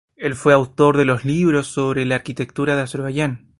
Él 0.15 0.33
fue 0.33 0.51
autor 0.55 0.97
de 0.97 1.05
los 1.05 1.25
libros 1.25 1.67
sobre 1.67 2.05
la 2.07 2.15
arquitectura 2.15 2.75
de 2.75 2.81
Azerbaiyán. 2.81 3.49